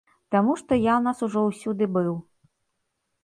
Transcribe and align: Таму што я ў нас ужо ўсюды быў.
Таму 0.35 0.53
што 0.61 0.71
я 0.77 0.93
ў 0.99 1.03
нас 1.07 1.19
ужо 1.27 1.43
ўсюды 1.49 1.85
быў. 1.97 2.13